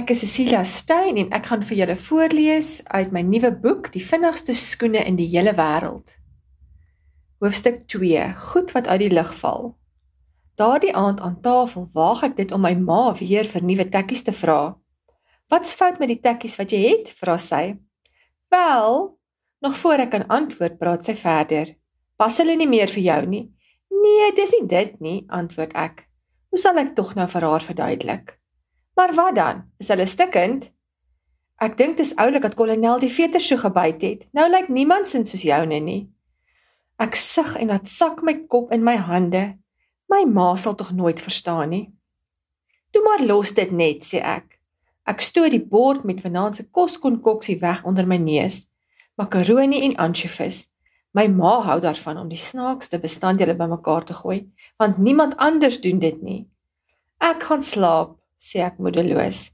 Ek 0.00 0.14
is 0.14 0.22
Cecilia 0.22 0.62
Stein 0.64 1.18
en 1.20 1.26
ek 1.36 1.50
gaan 1.50 1.64
vir 1.66 1.76
julle 1.76 1.94
voorlees 2.00 2.68
uit 2.88 3.10
my 3.12 3.20
nuwe 3.26 3.50
boek 3.52 3.90
Die 3.92 4.00
vinnigste 4.00 4.54
skoene 4.56 5.02
in 5.04 5.18
die 5.18 5.26
hele 5.28 5.52
wêreld. 5.58 6.14
Hoofstuk 7.44 7.82
2: 7.92 8.22
Goed 8.46 8.72
wat 8.72 8.88
uit 8.88 9.02
die 9.02 9.10
lug 9.12 9.34
val. 9.42 9.74
Daardie 10.56 10.94
aand 10.96 11.20
aan 11.20 11.36
tafel 11.44 11.90
waag 11.92 12.22
ek 12.30 12.38
dit 12.38 12.56
om 12.56 12.64
my 12.64 12.72
ma 12.80 13.10
weer 13.18 13.44
vir 13.44 13.66
nuwe 13.66 13.88
tekkies 13.92 14.24
te 14.24 14.32
vra. 14.32 14.78
"Wat's 15.52 15.76
fout 15.76 16.00
met 16.00 16.08
die 16.08 16.20
tekkies 16.24 16.56
wat 16.56 16.72
jy 16.72 16.80
het?" 16.86 17.12
vra 17.20 17.36
sy. 17.36 17.76
"Wel, 18.48 19.18
nog 19.60 19.76
voor 19.84 20.06
ek 20.06 20.10
kan 20.16 20.28
antwoord, 20.28 20.78
praat 20.78 21.04
sy 21.04 21.14
verder. 21.14 21.76
Pas 22.16 22.38
hulle 22.38 22.56
nie 22.56 22.70
meer 22.70 22.88
vir 22.88 23.02
jou 23.02 23.26
nie?" 23.26 23.52
"Nee, 23.90 24.32
dis 24.32 24.56
nie 24.56 24.66
dit 24.66 25.00
nie," 25.00 25.24
antwoord 25.28 25.72
ek. 25.74 26.08
"Hoe 26.48 26.58
sal 26.58 26.78
ek 26.78 26.96
tog 26.96 27.14
nou 27.14 27.28
vir 27.28 27.42
haar 27.42 27.60
verduidelik?" 27.60 28.39
Maar 29.00 29.14
wat 29.14 29.34
dan? 29.34 29.64
Is 29.76 29.88
hulle 29.88 30.04
stikkend? 30.06 30.66
Ek 31.56 31.76
dink 31.78 31.96
dit 31.96 32.04
is 32.04 32.12
oulik 32.20 32.42
dat 32.44 32.54
kolonel 32.54 32.98
die 33.00 33.08
veter 33.08 33.40
so 33.40 33.56
gebyt 33.56 34.02
het. 34.04 34.26
Nou 34.36 34.44
lyk 34.52 34.68
niemand 34.68 35.08
sin 35.08 35.24
soos 35.24 35.40
joune 35.40 35.78
nie. 35.80 36.02
Ek 37.00 37.16
sug 37.16 37.54
en 37.56 37.72
laat 37.72 37.88
sak 37.88 38.20
my 38.20 38.34
kop 38.52 38.74
in 38.76 38.84
my 38.84 38.98
hande. 39.00 39.56
My 40.12 40.26
ma 40.28 40.50
sal 40.60 40.76
tog 40.76 40.92
nooit 40.92 41.24
verstaan 41.24 41.72
nie. 41.72 41.86
Toe 42.92 43.00
maar 43.06 43.24
los 43.24 43.54
dit 43.56 43.72
net, 43.72 44.04
sê 44.04 44.20
ek. 44.20 44.60
Ek 45.08 45.24
stoot 45.24 45.56
die 45.56 45.64
bord 45.64 46.04
met 46.04 46.20
vanaand 46.20 46.60
se 46.60 46.68
koskonkoksie 46.68 47.56
weg 47.64 47.80
onder 47.88 48.04
my 48.04 48.20
neus. 48.20 48.66
Makaroni 49.16 49.80
en 49.88 49.96
ansjovis. 49.96 50.66
My 51.16 51.24
ma 51.32 51.56
hou 51.72 51.80
daarvan 51.80 52.20
om 52.20 52.28
die 52.28 52.44
snaakste 52.44 53.00
bestanddele 53.00 53.56
bymekaar 53.56 54.04
te 54.04 54.20
gooi, 54.20 54.42
want 54.76 55.00
niemand 55.00 55.40
anders 55.40 55.80
doen 55.80 56.04
dit 56.04 56.20
nie. 56.20 56.40
Ek 57.16 57.48
gaan 57.48 57.64
slaap 57.64 58.19
sê 58.40 58.64
ek 58.64 58.80
moedeloos. 58.80 59.50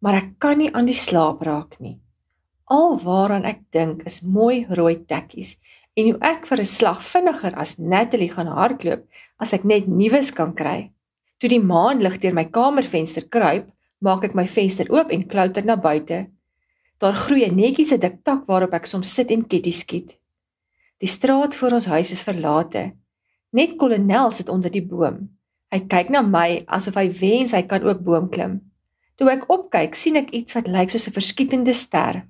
Maar 0.00 0.22
ek 0.22 0.28
kan 0.40 0.58
nie 0.58 0.72
aan 0.72 0.88
die 0.88 0.96
slaap 0.96 1.42
raak 1.44 1.76
nie. 1.84 1.98
Al 2.68 2.96
waaraan 3.00 3.44
ek 3.48 3.64
dink 3.72 4.04
is 4.08 4.22
mooi 4.24 4.64
rooi 4.68 4.96
tekkies 5.08 5.56
en 5.98 6.10
hoe 6.10 6.18
ek 6.22 6.46
vir 6.46 6.60
'n 6.60 6.72
slag 6.76 7.00
vinniger 7.02 7.54
as 7.56 7.78
Natalie 7.78 8.30
gaan 8.30 8.46
hardloop 8.46 9.02
as 9.38 9.52
ek 9.52 9.64
net 9.64 9.88
nuus 9.88 10.30
kan 10.30 10.54
kry. 10.54 10.90
Toe 11.38 11.48
die 11.48 11.62
maan 11.62 12.00
lig 12.02 12.20
deur 12.20 12.34
my 12.34 12.44
kamervenster 12.44 13.28
kruip, 13.28 13.70
maak 14.00 14.24
ek 14.24 14.34
my 14.34 14.46
venster 14.46 14.86
oop 14.90 15.10
en 15.10 15.28
klouter 15.28 15.64
na 15.64 15.76
buite. 15.76 16.26
Daar 16.98 17.14
groei 17.14 17.50
netjies 17.50 17.92
'n 17.92 18.00
dik 18.00 18.24
tak 18.24 18.46
waarop 18.46 18.74
ek 18.74 18.86
soms 18.86 19.14
sit 19.14 19.30
en 19.30 19.44
ketty 19.44 19.72
skiet. 19.72 20.18
Die 20.98 21.08
straat 21.08 21.54
voor 21.54 21.72
ons 21.72 21.86
huis 21.86 22.10
is 22.12 22.22
verlate. 22.22 22.92
Net 23.52 23.76
kolonel 23.78 24.30
sit 24.30 24.48
onder 24.48 24.70
die 24.70 24.82
boom. 24.82 25.37
Hy 25.68 25.82
kyk 25.84 26.08
na 26.08 26.22
my 26.24 26.64
asof 26.64 26.96
hy 26.96 27.10
wens 27.12 27.52
hy 27.52 27.60
kan 27.68 27.84
ook 27.84 28.00
boom 28.00 28.30
klim. 28.32 28.60
Toe 29.20 29.28
ek 29.28 29.48
opkyk, 29.52 29.92
sien 29.98 30.16
ek 30.16 30.32
iets 30.32 30.56
wat 30.56 30.70
lyk 30.70 30.88
soos 30.88 31.08
'n 31.08 31.16
verskietende 31.16 31.74
ster. 31.76 32.24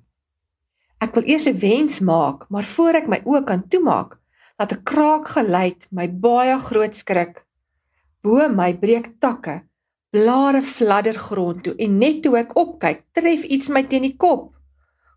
Ek 0.99 1.15
wil 1.15 1.23
eers 1.23 1.47
'n 1.47 1.55
wens 1.55 2.01
maak, 2.03 2.49
maar 2.51 2.67
voor 2.67 2.99
ek 2.99 3.07
my 3.07 3.19
oë 3.23 3.45
kan 3.47 3.63
toemaak, 3.71 4.19
laat 4.59 4.73
'n 4.73 4.83
kraak 4.83 5.27
geluid 5.27 5.87
my 5.91 6.07
baie 6.07 6.59
groot 6.59 6.95
skrik. 6.95 7.45
Bo 8.23 8.49
my 8.49 8.73
breek 8.73 9.07
takke, 9.23 9.63
blare 10.11 10.61
fladder 10.61 11.15
grond 11.15 11.63
toe 11.63 11.75
en 11.79 11.97
net 11.97 12.23
toe 12.23 12.35
ek 12.35 12.57
opkyk, 12.57 13.03
tref 13.13 13.43
iets 13.43 13.69
my 13.69 13.83
teen 13.83 14.03
die 14.03 14.17
kop. 14.17 14.51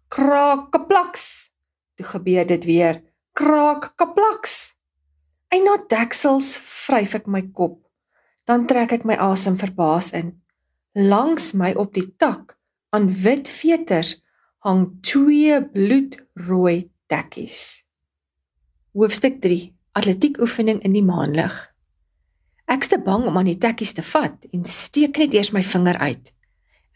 Kraak 0.08 0.70
kaplaks. 0.70 1.50
Toe 1.96 2.06
gebeur 2.06 2.46
dit 2.46 2.64
weer. 2.64 3.02
Kraak 3.34 3.96
kaplaks. 3.96 4.76
En 5.50 5.64
na 5.64 5.76
deksels 5.88 6.56
vryf 6.56 7.14
ek 7.14 7.26
my 7.26 7.42
kop 7.52 7.82
dan 8.52 8.66
trek 8.68 8.92
ek 8.92 9.04
my 9.08 9.16
asem 9.16 9.56
verbaas 9.56 10.10
in. 10.12 10.34
Langs 10.92 11.54
my 11.56 11.70
op 11.80 11.94
die 11.96 12.10
tak 12.20 12.58
aan 12.92 13.08
wit 13.24 13.48
veters 13.48 14.18
hang 14.66 14.90
twee 15.00 15.56
bloedrooi 15.72 16.90
tekkies. 17.08 17.80
Hoofstuk 18.92 19.40
3: 19.40 19.72
Atletiekoefening 19.96 20.82
in 20.84 20.92
die 20.92 21.04
maanlig. 21.04 21.54
Ek's 22.68 22.92
te 22.92 22.98
bang 23.00 23.24
om 23.30 23.38
aan 23.40 23.48
die 23.48 23.56
tekkies 23.56 23.96
te 23.96 24.04
vat 24.04 24.44
en 24.52 24.68
steek 24.68 25.16
net 25.22 25.32
eers 25.32 25.54
my 25.56 25.64
vinger 25.64 25.96
uit. 26.04 26.28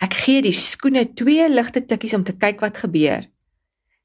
Ek 0.04 0.12
gee 0.26 0.44
die 0.44 0.52
skoene 0.52 1.06
twee 1.16 1.48
ligte 1.48 1.80
tikkies 1.80 2.18
om 2.18 2.24
te 2.28 2.36
kyk 2.36 2.60
wat 2.60 2.82
gebeur. 2.84 3.24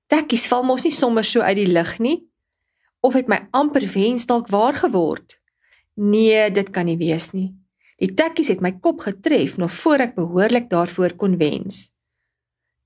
Tekkies 0.08 0.48
val 0.48 0.64
mos 0.64 0.88
nie 0.88 0.96
sommer 0.96 1.28
so 1.28 1.44
uit 1.44 1.60
die 1.60 1.68
lug 1.68 1.98
nie. 2.00 2.22
Of 3.04 3.20
het 3.20 3.28
my 3.28 3.44
amper 3.52 3.84
wens 3.92 4.24
dalk 4.30 4.48
waar 4.48 4.80
geword? 4.80 5.41
Nee, 5.96 6.52
dit 6.52 6.70
kan 6.70 6.86
nie 6.86 6.98
wees 6.98 7.32
nie. 7.32 7.52
Die 8.02 8.14
tekkies 8.18 8.50
het 8.50 8.62
my 8.62 8.72
kop 8.82 9.04
getref 9.06 9.58
nog 9.62 9.74
voor 9.84 10.08
ek 10.08 10.16
behoorlik 10.16 10.70
daarvoor 10.72 11.14
kon 11.20 11.38
wens. 11.38 11.92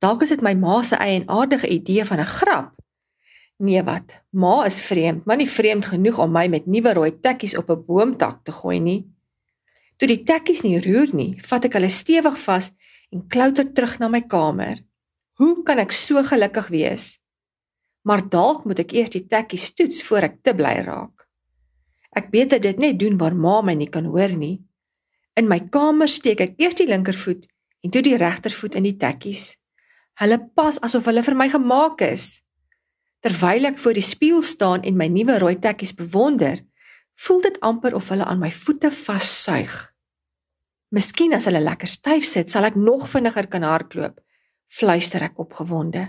Dalk 0.03 0.25
is 0.25 0.33
dit 0.33 0.41
my 0.43 0.53
ma 0.59 0.81
se 0.83 0.97
eienaardige 0.99 1.69
idee 1.71 2.03
van 2.05 2.19
'n 2.19 2.33
grap. 2.37 2.73
Nee 3.57 3.83
wat, 3.83 4.11
ma 4.29 4.65
is 4.65 4.81
vreemd, 4.83 5.25
maar 5.25 5.37
nie 5.37 5.49
vreemd 5.49 5.85
genoeg 5.85 6.19
om 6.19 6.31
my 6.31 6.47
met 6.47 6.65
nuwe 6.65 6.93
rooi 6.93 7.19
tekkies 7.19 7.57
op 7.57 7.69
'n 7.69 7.85
boomtak 7.85 8.43
te 8.43 8.51
gooi 8.51 8.79
nie. 8.79 9.07
Toe 9.97 10.07
die 10.07 10.23
tekkies 10.23 10.61
nie 10.61 10.81
roer 10.81 11.15
nie, 11.15 11.41
vat 11.41 11.65
ek 11.65 11.73
hulle 11.73 11.89
stewig 11.89 12.37
vas 12.37 12.71
en 13.11 13.27
klouter 13.27 13.73
terug 13.73 13.99
na 13.99 14.07
my 14.07 14.21
kamer. 14.21 14.83
Hoe 15.39 15.63
kan 15.63 15.79
ek 15.79 15.91
so 15.91 16.23
gelukkig 16.23 16.67
wees? 16.67 17.19
Maar 18.01 18.29
dalk 18.29 18.65
moet 18.65 18.79
ek 18.79 18.91
eers 18.91 19.09
die 19.09 19.27
tekkies 19.27 19.73
toets 19.73 20.03
voor 20.03 20.27
ek 20.27 20.43
te 20.43 20.53
bly 20.53 20.75
raak. 20.85 21.27
Ek 22.15 22.31
beter 22.31 22.61
dit 22.63 22.79
net 22.79 22.99
doen 22.99 23.17
waar 23.19 23.35
ma 23.35 23.59
my 23.61 23.75
nie 23.75 23.91
kan 23.91 24.07
hoor 24.07 24.31
nie. 24.31 24.63
In 25.35 25.49
my 25.51 25.59
kamer 25.71 26.07
steek 26.07 26.41
ek 26.41 26.55
eers 26.61 26.77
die 26.79 26.87
linkervoet 26.87 27.43
en 27.83 27.91
toe 27.91 28.01
die 28.05 28.15
regtervoet 28.17 28.77
in 28.79 28.87
die 28.87 28.95
tekkies. 28.97 29.51
Hulle 30.21 30.39
pas 30.55 30.79
asof 30.79 31.09
hulle 31.11 31.25
vir 31.25 31.35
my 31.35 31.49
gemaak 31.51 32.01
is. 32.07 32.39
Terwyl 33.25 33.67
ek 33.67 33.81
voor 33.83 33.97
die 33.97 34.05
spieël 34.05 34.45
staan 34.45 34.85
en 34.87 34.95
my 34.95 35.09
nuwe 35.11 35.35
rooi 35.43 35.57
tekkies 35.59 35.91
bewonder, 35.97 36.61
voel 37.19 37.43
dit 37.43 37.59
amper 37.67 37.95
of 37.97 38.07
hulle 38.13 38.23
aan 38.23 38.39
my 38.39 38.51
voete 38.53 38.91
vassuig. 38.93 39.75
Miskien 40.95 41.35
as 41.35 41.49
hulle 41.49 41.59
lekker 41.59 41.89
styf 41.89 42.23
sit, 42.23 42.47
sal 42.51 42.69
ek 42.69 42.79
nog 42.79 43.09
vinniger 43.11 43.49
kan 43.51 43.65
hardloop, 43.67 44.21
fluister 44.71 45.25
ek 45.27 45.39
opgewonde. 45.41 46.07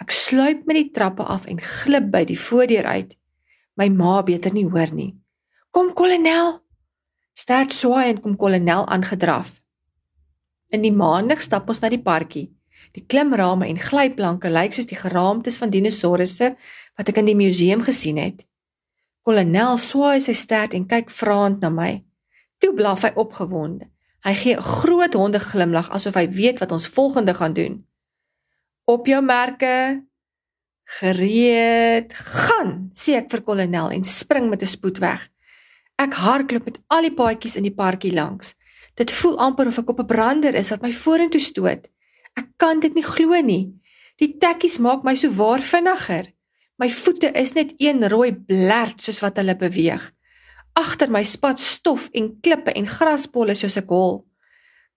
Ek 0.00 0.14
sluip 0.16 0.64
met 0.64 0.78
die 0.78 0.90
trappe 0.96 1.26
af 1.28 1.44
en 1.50 1.60
glip 1.60 2.08
by 2.14 2.24
die 2.24 2.38
voordeur 2.40 2.88
uit 2.88 3.19
my 3.80 3.88
ma 3.88 4.20
beter 4.22 4.52
nie 4.52 4.66
hoor 4.68 4.92
nie. 4.92 5.14
Kom 5.72 5.94
kolonel. 5.96 6.58
Sterk 7.32 7.72
swaai 7.72 8.10
en 8.10 8.20
kom 8.20 8.36
kolonel 8.36 8.84
aangedraf. 8.92 9.54
In 10.68 10.84
die 10.84 10.92
maandag 10.92 11.40
stap 11.40 11.70
ons 11.72 11.80
na 11.80 11.88
die 11.88 12.02
parkie. 12.02 12.50
Die 12.92 13.04
klimrame 13.06 13.70
en 13.70 13.80
glyplanke 13.80 14.50
lyk 14.52 14.76
soos 14.76 14.88
die 14.90 14.98
geraamtes 14.98 15.56
van 15.62 15.72
dinosourusse 15.72 16.52
wat 16.98 17.08
ek 17.08 17.22
in 17.22 17.30
die 17.30 17.38
museum 17.38 17.84
gesien 17.86 18.20
het. 18.20 18.44
Kolonel 19.24 19.80
swaai 19.80 20.20
sy 20.20 20.34
stert 20.36 20.76
en 20.76 20.84
kyk 20.90 21.08
vraend 21.14 21.64
na 21.64 21.72
my. 21.72 21.92
Toe 22.60 22.74
blaf 22.76 23.06
hy 23.06 23.14
opgewonde. 23.16 23.88
Hy 24.26 24.34
gee 24.36 24.56
'n 24.56 24.62
groot 24.62 25.14
honde 25.14 25.40
glimlag 25.40 25.88
asof 25.90 26.14
hy 26.14 26.28
weet 26.28 26.60
wat 26.60 26.72
ons 26.72 26.88
volgende 26.88 27.34
gaan 27.34 27.54
doen. 27.56 27.86
Op 28.84 29.06
jou 29.06 29.22
merke, 29.22 30.04
Gereed, 30.98 32.10
gaan, 32.14 32.90
sê 32.98 33.14
ek 33.20 33.28
vir 33.30 33.44
kolonel 33.46 33.92
en 33.94 34.02
spring 34.04 34.48
met 34.50 34.62
'n 34.62 34.66
spoed 34.66 34.98
weg. 34.98 35.28
Ek 35.96 36.14
hardloop 36.18 36.64
met 36.64 36.80
al 36.88 37.02
die 37.06 37.14
paadjies 37.14 37.56
in 37.56 37.62
die 37.62 37.74
parkie 37.82 38.12
langs. 38.12 38.56
Dit 38.96 39.12
voel 39.12 39.38
amper 39.38 39.66
of 39.68 39.78
ek 39.78 39.90
op 39.90 40.00
'n 40.00 40.06
brander 40.06 40.54
is 40.54 40.70
wat 40.70 40.82
my 40.82 40.92
vorentoe 40.92 41.40
stoot. 41.40 41.86
Ek 42.34 42.46
kan 42.56 42.80
dit 42.80 42.94
nie 42.94 43.04
glo 43.04 43.40
nie. 43.40 43.72
Die 44.16 44.36
tekkies 44.38 44.78
maak 44.78 45.04
my 45.04 45.14
so 45.14 45.30
waar 45.30 45.62
vinniger. 45.62 46.26
My 46.76 46.90
voete 46.90 47.32
is 47.32 47.52
net 47.52 47.74
een 47.78 48.08
rooi 48.08 48.32
blerd 48.32 49.00
soos 49.02 49.20
wat 49.20 49.36
hulle 49.36 49.56
beweeg. 49.56 50.12
Agter 50.72 51.10
my 51.10 51.22
spat 51.24 51.60
stof 51.60 52.08
en 52.12 52.40
klippe 52.40 52.72
en 52.72 52.86
grasbolle 52.86 53.54
soos 53.54 53.76
ek 53.76 53.88
hol. 53.88 54.24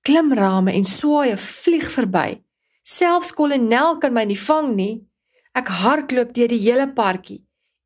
Klimrame 0.02 0.74
en 0.74 0.86
swaaye 0.86 1.38
vlieg 1.38 1.92
verby. 1.92 2.42
Selfs 2.82 3.32
kolonel 3.32 3.98
kan 3.98 4.14
my 4.14 4.26
nie 4.26 4.40
vang 4.40 4.76
nie. 4.76 5.08
Ek 5.54 5.68
hardloop 5.70 6.32
deur 6.34 6.50
die 6.50 6.62
hele 6.64 6.88
parkie. 6.98 7.44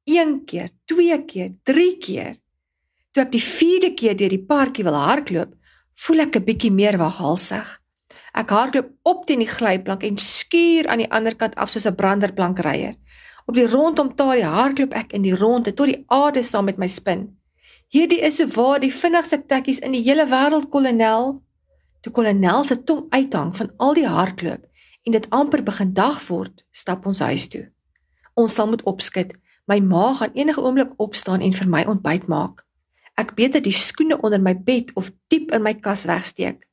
Een 0.07 0.45
keer, 0.47 0.69
twee 0.87 1.17
keer, 1.27 1.49
drie 1.67 1.97
keer. 1.99 2.37
Toe 3.11 3.25
ek 3.25 3.33
die 3.33 3.43
vierde 3.43 3.89
keer 3.91 4.15
deur 4.15 4.31
die 4.31 4.45
parkie 4.51 4.85
wil 4.87 4.95
hardloop, 4.95 5.51
voel 5.99 6.23
ek 6.23 6.37
'n 6.37 6.45
bietjie 6.47 6.71
meer 6.71 6.97
waghalsig. 6.97 7.67
Ek 8.33 8.49
hardloop 8.49 8.89
op 9.03 9.25
teen 9.27 9.43
die 9.43 9.51
glyplank 9.51 10.03
en 10.03 10.17
skuur 10.17 10.87
aan 10.87 11.03
die 11.03 11.11
ander 11.11 11.35
kant 11.35 11.55
af 11.55 11.69
soos 11.69 11.87
'n 11.87 11.95
branderplankryer. 11.95 12.95
Op 13.47 13.55
die 13.55 13.67
rondom 13.67 14.15
taal 14.15 14.43
hardloop 14.43 14.93
ek 14.93 15.13
in 15.13 15.23
die 15.23 15.35
ronde 15.35 15.73
tot 15.73 15.87
die 15.87 16.03
aarde 16.07 16.43
saam 16.43 16.65
met 16.65 16.77
my 16.77 16.87
spin. 16.87 17.37
Hierdie 17.87 18.21
is 18.21 18.37
so 18.37 18.47
waar 18.47 18.79
die 18.79 18.91
vinnigste 18.91 19.45
tekkies 19.45 19.79
in 19.79 19.91
die 19.91 20.03
hele 20.03 20.25
wêreld 20.27 20.69
kolonel. 20.69 21.41
Toe 22.01 22.13
kolonel 22.13 22.63
se 22.63 22.83
tong 22.83 23.07
uithang 23.09 23.55
van 23.57 23.71
al 23.77 23.93
die 23.93 24.07
hardloop, 24.07 24.63
en 25.07 25.15
dit 25.15 25.27
amper 25.31 25.63
begin 25.63 25.93
dag 25.95 26.19
word, 26.27 26.65
stap 26.75 27.05
ons 27.07 27.23
huis 27.23 27.47
toe. 27.47 27.69
Ons 28.35 28.57
sal 28.59 28.67
moet 28.67 28.83
opskit. 28.83 29.31
My 29.67 29.79
ma 29.79 30.11
gaan 30.19 30.35
enige 30.35 30.61
oomblik 30.61 30.91
opstaan 30.99 31.43
en 31.43 31.55
vir 31.55 31.67
my 31.71 31.83
ontbyt 31.87 32.27
maak. 32.27 32.65
Ek 33.15 33.33
beter 33.39 33.63
die 33.63 33.75
skoene 33.75 34.19
onder 34.19 34.41
my 34.43 34.53
bed 34.53 34.91
of 34.99 35.09
diep 35.31 35.53
in 35.55 35.63
my 35.63 35.73
kas 35.79 36.03
wegsteek. 36.07 36.67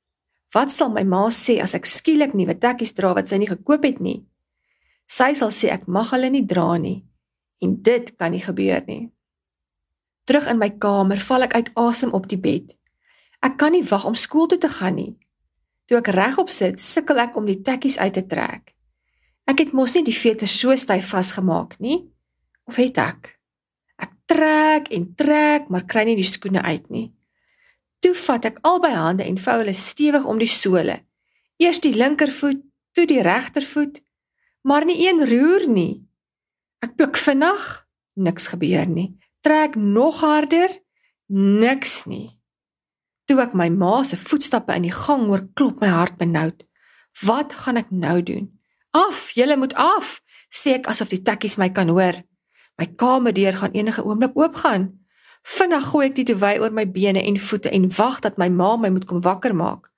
Wat 0.54 0.74
sal 0.74 0.90
my 0.94 1.02
ma 1.06 1.28
sê 1.34 1.60
as 1.62 1.74
ek 1.78 1.86
skielik 1.86 2.34
nuwe 2.34 2.58
tekkies 2.58 2.94
dra 2.98 3.14
wat 3.14 3.30
sy 3.30 3.38
nie 3.38 3.50
gekoop 3.50 3.86
het 3.86 4.02
nie? 4.02 4.20
Sy 5.06 5.32
sal 5.38 5.54
sê 5.54 5.70
ek 5.70 5.86
mag 5.86 6.10
hulle 6.14 6.30
nie 6.30 6.44
dra 6.46 6.74
nie 6.78 7.02
en 7.62 7.78
dit 7.86 8.10
kan 8.18 8.34
nie 8.34 8.42
gebeur 8.44 8.82
nie. 8.86 9.08
Terug 10.26 10.50
in 10.50 10.58
my 10.60 10.70
kamer 10.82 11.22
val 11.22 11.46
ek 11.46 11.54
uit 11.54 11.70
asem 11.80 12.12
op 12.12 12.26
die 12.28 12.40
bed. 12.40 12.74
Ek 13.44 13.56
kan 13.60 13.72
nie 13.72 13.84
wag 13.86 14.04
om 14.08 14.18
skool 14.18 14.50
toe 14.50 14.58
te 14.58 14.68
gaan 14.68 14.98
nie. 14.98 15.12
Toe 15.86 15.98
ek 16.00 16.12
regop 16.16 16.50
sit, 16.52 16.80
sukkel 16.80 17.20
ek 17.20 17.36
om 17.36 17.48
die 17.48 17.60
tekkies 17.64 17.98
uit 18.00 18.14
te 18.16 18.24
trek. 18.26 18.72
Ek 19.44 19.60
het 19.60 19.74
mos 19.76 19.92
nie 19.96 20.04
die 20.06 20.16
veter 20.16 20.48
so 20.48 20.72
styf 20.80 21.10
vasgemaak 21.12 21.76
nie, 21.84 22.00
of 22.64 22.78
het 22.80 23.00
ek? 23.00 23.34
Ek 24.00 24.14
trek 24.30 24.88
en 24.96 25.10
trek, 25.18 25.68
maar 25.68 25.84
kry 25.84 26.06
nie 26.08 26.16
die 26.16 26.28
skoene 26.28 26.62
uit 26.64 26.88
nie. 26.88 27.10
Toe 28.00 28.14
vat 28.16 28.48
ek 28.48 28.62
albei 28.64 28.94
hande 28.96 29.24
en 29.28 29.40
vou 29.40 29.58
hulle 29.60 29.76
stewig 29.76 30.24
om 30.28 30.40
die 30.40 30.50
sole. 30.50 30.98
Eers 31.60 31.82
die 31.84 31.94
linkervoet, 31.96 32.64
toe 32.96 33.04
die 33.08 33.22
regtervoet, 33.24 34.00
maar 34.64 34.84
nie 34.88 34.98
een 35.04 35.20
roer 35.28 35.68
nie. 35.68 36.04
Ek 36.84 36.96
pluk 36.96 37.20
vinnig, 37.20 37.62
niks 38.16 38.48
gebeur 38.52 38.88
nie. 38.88 39.10
Trek 39.44 39.76
nog 39.76 40.22
harder, 40.24 40.72
niks 41.28 42.04
nie. 42.08 42.32
Toe 43.24 43.40
ek 43.40 43.54
my 43.56 43.70
ma 43.72 44.02
se 44.04 44.16
voetstappe 44.20 44.74
in 44.76 44.84
die 44.84 44.92
gang 44.92 45.26
hoor, 45.30 45.46
klop 45.56 45.80
my 45.80 45.88
hart 45.88 46.18
benoud. 46.20 46.64
Wat 47.24 47.54
gaan 47.64 47.80
ek 47.80 47.90
nou 47.90 48.20
doen? 48.22 48.50
Af, 48.94 49.30
julle 49.34 49.56
moet 49.56 49.74
af, 49.80 50.20
sê 50.52 50.76
ek 50.78 50.90
asof 50.92 51.10
die 51.14 51.22
tekkies 51.24 51.56
my 51.58 51.70
kan 51.72 51.88
hoor. 51.88 52.20
My 52.78 52.86
kamerdeur 53.00 53.56
gaan 53.60 53.72
enige 53.72 54.04
oomblik 54.04 54.36
oopgaan. 54.36 54.90
Vinnig 55.44 55.88
gooi 55.90 56.06
ek 56.08 56.16
die 56.18 56.26
towy 56.32 56.58
oor 56.60 56.72
my 56.74 56.84
bene 56.88 57.22
en 57.24 57.40
voete 57.40 57.72
en 57.72 57.88
wag 57.96 58.20
dat 58.24 58.38
my 58.40 58.48
ma 58.48 58.74
my 58.80 58.90
moet 58.92 59.06
kom 59.08 59.20
wakker 59.24 59.54
maak. 59.56 59.90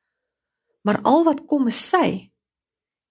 Maar 0.86 1.00
al 1.02 1.24
wat 1.26 1.44
kom 1.50 1.66
is 1.70 1.78
sy. 1.78 2.30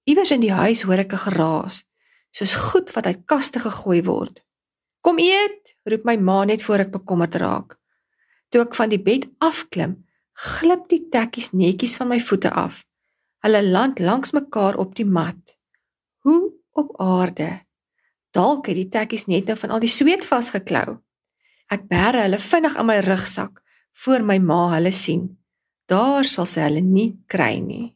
Iewers 0.06 0.32
in 0.32 0.44
die 0.44 0.54
huis 0.54 0.84
hoor 0.86 1.02
ek 1.02 1.14
'n 1.14 1.26
geraas, 1.28 1.84
soos 2.32 2.54
goed 2.54 2.92
wat 2.96 3.06
uit 3.06 3.26
kaste 3.26 3.60
gegooi 3.60 4.04
word. 4.04 4.44
"Kom 5.02 5.18
eet," 5.20 5.76
roep 5.86 6.06
my 6.06 6.18
ma 6.18 6.46
net 6.46 6.64
voor 6.64 6.80
ek 6.80 6.92
bekommerd 6.92 7.36
raak. 7.36 7.78
Toe 8.56 8.64
ek 8.64 8.76
van 8.80 8.88
die 8.88 9.02
bed 9.04 9.26
afklim, 9.44 9.98
glip 10.40 10.86
die 10.88 11.02
tekkies 11.12 11.50
netjies 11.52 11.98
van 12.00 12.08
my 12.08 12.22
voete 12.24 12.54
af. 12.56 12.86
Hulle 13.44 13.60
land 13.60 14.00
langs 14.00 14.32
mekaar 14.32 14.78
op 14.80 14.94
die 14.96 15.04
mat. 15.04 15.58
Hoe 16.24 16.54
op 16.72 16.94
aarde? 17.04 17.50
Dalk 18.32 18.70
het 18.72 18.80
die 18.80 18.88
tekkies 18.88 19.28
net 19.28 19.52
nou 19.52 19.58
van 19.60 19.76
al 19.76 19.84
die 19.84 19.92
sweet 19.92 20.24
vasgeklou. 20.24 21.02
Ek 21.68 21.84
bære 21.92 22.24
hulle 22.24 22.40
vinnig 22.40 22.80
in 22.80 22.88
my 22.88 22.98
rugsak 23.04 23.60
voor 24.06 24.24
my 24.24 24.40
ma 24.40 24.62
hulle 24.78 24.96
sien. 24.96 25.28
Daar 25.92 26.24
sal 26.24 26.48
sy 26.48 26.64
hulle 26.70 26.86
nie 26.86 27.10
kry 27.28 27.60
nie. 27.60 27.95